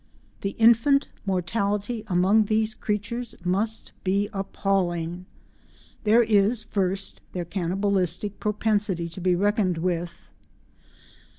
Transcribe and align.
The 0.39 0.55
infant 0.57 1.09
mortality 1.27 2.03
among 2.07 2.45
these 2.45 2.73
creatures 2.73 3.35
must 3.45 3.91
be 4.03 4.29
appalling. 4.33 5.27
There 6.05 6.23
is 6.23 6.63
first 6.63 7.21
their 7.33 7.45
cannibalistic 7.45 8.39
propensity 8.39 9.07
to 9.09 9.21
be 9.21 9.35
reckoned 9.35 9.77
with. 9.77 10.15